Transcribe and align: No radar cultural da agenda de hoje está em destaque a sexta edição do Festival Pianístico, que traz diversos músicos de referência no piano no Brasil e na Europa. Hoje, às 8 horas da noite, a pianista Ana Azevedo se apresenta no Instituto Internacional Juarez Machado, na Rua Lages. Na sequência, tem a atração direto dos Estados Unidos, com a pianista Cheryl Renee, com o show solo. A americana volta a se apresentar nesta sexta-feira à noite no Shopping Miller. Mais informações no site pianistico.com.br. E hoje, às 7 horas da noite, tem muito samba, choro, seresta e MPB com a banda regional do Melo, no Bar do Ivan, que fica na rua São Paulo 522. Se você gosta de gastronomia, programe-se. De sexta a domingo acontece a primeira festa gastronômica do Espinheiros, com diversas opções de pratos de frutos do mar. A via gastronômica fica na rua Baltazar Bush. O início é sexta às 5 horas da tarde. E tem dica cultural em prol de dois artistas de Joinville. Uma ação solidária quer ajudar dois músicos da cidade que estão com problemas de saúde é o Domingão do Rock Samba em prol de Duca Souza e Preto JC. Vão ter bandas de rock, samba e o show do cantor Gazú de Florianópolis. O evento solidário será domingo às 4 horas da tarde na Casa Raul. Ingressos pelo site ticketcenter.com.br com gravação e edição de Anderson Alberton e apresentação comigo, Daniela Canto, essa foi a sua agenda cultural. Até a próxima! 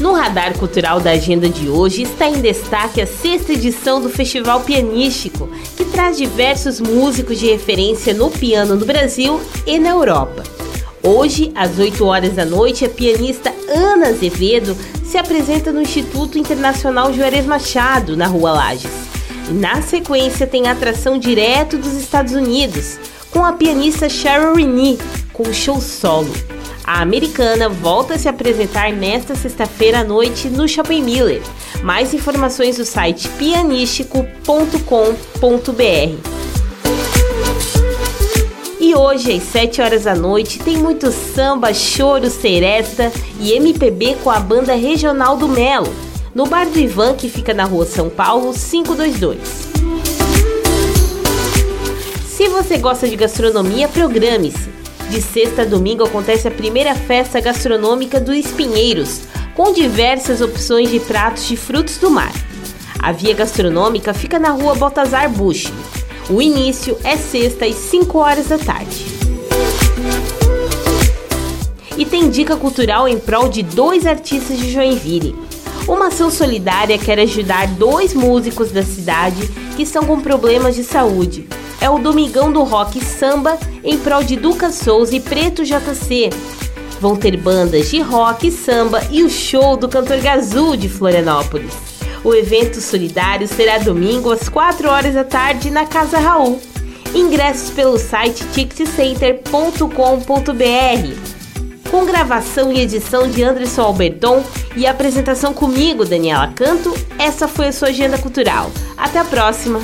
No 0.00 0.12
radar 0.14 0.52
cultural 0.58 1.00
da 1.00 1.10
agenda 1.12 1.48
de 1.48 1.70
hoje 1.70 2.02
está 2.02 2.26
em 2.28 2.42
destaque 2.42 3.00
a 3.00 3.06
sexta 3.06 3.54
edição 3.54 3.98
do 3.98 4.10
Festival 4.10 4.60
Pianístico, 4.60 5.48
que 5.74 5.86
traz 5.86 6.18
diversos 6.18 6.78
músicos 6.80 7.38
de 7.40 7.46
referência 7.46 8.12
no 8.12 8.30
piano 8.30 8.74
no 8.76 8.84
Brasil 8.84 9.40
e 9.66 9.78
na 9.78 9.88
Europa. 9.90 10.42
Hoje, 11.02 11.50
às 11.54 11.78
8 11.78 12.04
horas 12.04 12.34
da 12.34 12.44
noite, 12.44 12.84
a 12.84 12.90
pianista 12.90 13.50
Ana 13.70 14.08
Azevedo 14.08 14.76
se 15.02 15.16
apresenta 15.16 15.72
no 15.72 15.80
Instituto 15.80 16.36
Internacional 16.36 17.10
Juarez 17.14 17.46
Machado, 17.46 18.14
na 18.18 18.26
Rua 18.26 18.52
Lages. 18.52 18.92
Na 19.48 19.80
sequência, 19.80 20.46
tem 20.46 20.66
a 20.66 20.72
atração 20.72 21.16
direto 21.18 21.78
dos 21.78 21.94
Estados 21.94 22.34
Unidos, 22.34 22.98
com 23.30 23.46
a 23.46 23.52
pianista 23.52 24.10
Cheryl 24.10 24.56
Renee, 24.56 24.98
com 25.32 25.44
o 25.44 25.54
show 25.54 25.80
solo. 25.80 26.30
A 26.86 27.00
americana 27.02 27.68
volta 27.68 28.14
a 28.14 28.18
se 28.18 28.28
apresentar 28.28 28.92
nesta 28.92 29.34
sexta-feira 29.34 30.00
à 30.00 30.04
noite 30.04 30.48
no 30.48 30.68
Shopping 30.68 31.02
Miller. 31.02 31.42
Mais 31.82 32.14
informações 32.14 32.78
no 32.78 32.84
site 32.84 33.28
pianistico.com.br. 33.30 34.70
E 38.78 38.94
hoje, 38.94 39.32
às 39.32 39.42
7 39.42 39.82
horas 39.82 40.04
da 40.04 40.14
noite, 40.14 40.60
tem 40.60 40.76
muito 40.76 41.10
samba, 41.10 41.74
choro, 41.74 42.30
seresta 42.30 43.10
e 43.40 43.50
MPB 43.54 44.16
com 44.22 44.30
a 44.30 44.38
banda 44.38 44.76
regional 44.76 45.36
do 45.36 45.48
Melo, 45.48 45.92
no 46.32 46.46
Bar 46.46 46.66
do 46.68 46.78
Ivan, 46.78 47.14
que 47.16 47.28
fica 47.28 47.52
na 47.52 47.64
rua 47.64 47.84
São 47.84 48.08
Paulo 48.08 48.52
522. 48.54 49.40
Se 52.28 52.46
você 52.48 52.76
gosta 52.78 53.08
de 53.08 53.16
gastronomia, 53.16 53.88
programe-se. 53.88 54.76
De 55.10 55.20
sexta 55.22 55.62
a 55.62 55.64
domingo 55.64 56.02
acontece 56.04 56.48
a 56.48 56.50
primeira 56.50 56.94
festa 56.94 57.40
gastronômica 57.40 58.18
do 58.20 58.34
Espinheiros, 58.34 59.20
com 59.54 59.72
diversas 59.72 60.40
opções 60.40 60.90
de 60.90 60.98
pratos 60.98 61.46
de 61.46 61.56
frutos 61.56 61.96
do 61.98 62.10
mar. 62.10 62.32
A 62.98 63.12
via 63.12 63.32
gastronômica 63.32 64.12
fica 64.12 64.38
na 64.38 64.50
rua 64.50 64.74
Baltazar 64.74 65.30
Bush. 65.30 65.72
O 66.28 66.42
início 66.42 66.98
é 67.04 67.16
sexta 67.16 67.64
às 67.66 67.76
5 67.76 68.18
horas 68.18 68.48
da 68.48 68.58
tarde. 68.58 69.06
E 71.96 72.04
tem 72.04 72.28
dica 72.28 72.56
cultural 72.56 73.06
em 73.06 73.18
prol 73.18 73.48
de 73.48 73.62
dois 73.62 74.06
artistas 74.06 74.58
de 74.58 74.70
Joinville. 74.72 75.36
Uma 75.86 76.08
ação 76.08 76.32
solidária 76.32 76.98
quer 76.98 77.20
ajudar 77.20 77.68
dois 77.68 78.12
músicos 78.12 78.72
da 78.72 78.82
cidade 78.82 79.48
que 79.76 79.84
estão 79.84 80.02
com 80.04 80.20
problemas 80.20 80.74
de 80.74 80.82
saúde 80.82 81.46
é 81.80 81.88
o 81.90 81.98
Domingão 81.98 82.50
do 82.52 82.62
Rock 82.62 83.02
Samba 83.04 83.58
em 83.84 83.98
prol 83.98 84.22
de 84.22 84.36
Duca 84.36 84.70
Souza 84.70 85.14
e 85.14 85.20
Preto 85.20 85.64
JC. 85.64 86.30
Vão 87.00 87.14
ter 87.16 87.36
bandas 87.36 87.90
de 87.90 88.00
rock, 88.00 88.50
samba 88.50 89.02
e 89.10 89.22
o 89.22 89.28
show 89.28 89.76
do 89.76 89.86
cantor 89.86 90.18
Gazú 90.18 90.78
de 90.78 90.88
Florianópolis. 90.88 91.72
O 92.24 92.34
evento 92.34 92.80
solidário 92.80 93.46
será 93.46 93.76
domingo 93.76 94.32
às 94.32 94.48
4 94.48 94.88
horas 94.88 95.12
da 95.14 95.22
tarde 95.22 95.70
na 95.70 95.84
Casa 95.86 96.16
Raul. 96.18 96.58
Ingressos 97.14 97.68
pelo 97.70 97.98
site 97.98 98.44
ticketcenter.com.br 98.46 99.84
com 101.90 102.04
gravação 102.04 102.72
e 102.72 102.80
edição 102.80 103.28
de 103.30 103.44
Anderson 103.44 103.82
Alberton 103.82 104.42
e 104.74 104.86
apresentação 104.88 105.54
comigo, 105.54 106.04
Daniela 106.04 106.48
Canto, 106.48 106.92
essa 107.16 107.46
foi 107.46 107.68
a 107.68 107.72
sua 107.72 107.88
agenda 107.88 108.18
cultural. 108.18 108.72
Até 108.98 109.20
a 109.20 109.24
próxima! 109.24 109.80